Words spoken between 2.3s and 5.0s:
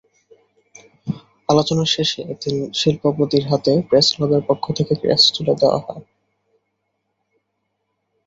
তিন শিল্পপতির হাতে প্রেসক্লাবের পক্ষ থেকে